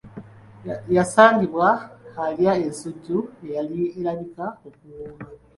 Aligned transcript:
Yasangibwa 0.95 1.67
alya 2.25 2.53
ensujju 2.65 3.17
eyali 3.45 3.81
erabika 3.99 4.45
okuwooma. 4.67 5.25